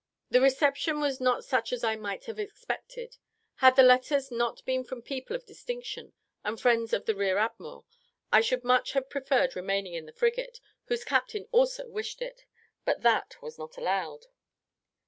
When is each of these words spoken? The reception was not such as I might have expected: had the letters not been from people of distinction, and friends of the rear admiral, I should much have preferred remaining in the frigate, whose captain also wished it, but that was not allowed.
The 0.31 0.41
reception 0.41 0.99
was 0.99 1.21
not 1.21 1.45
such 1.45 1.71
as 1.71 1.83
I 1.83 1.95
might 1.95 2.25
have 2.25 2.39
expected: 2.39 3.17
had 3.57 3.75
the 3.75 3.83
letters 3.83 4.31
not 4.31 4.65
been 4.65 4.83
from 4.83 5.03
people 5.03 5.35
of 5.35 5.45
distinction, 5.45 6.13
and 6.43 6.59
friends 6.59 6.91
of 6.91 7.05
the 7.05 7.13
rear 7.13 7.37
admiral, 7.37 7.85
I 8.31 8.41
should 8.41 8.63
much 8.63 8.93
have 8.93 9.11
preferred 9.11 9.55
remaining 9.55 9.93
in 9.93 10.07
the 10.07 10.11
frigate, 10.11 10.59
whose 10.85 11.05
captain 11.05 11.45
also 11.51 11.87
wished 11.87 12.19
it, 12.19 12.45
but 12.83 13.03
that 13.03 13.35
was 13.43 13.59
not 13.59 13.77
allowed. 13.77 14.25